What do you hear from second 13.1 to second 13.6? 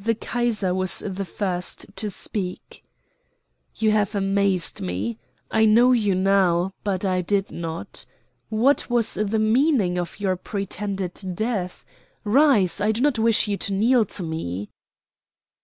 wish you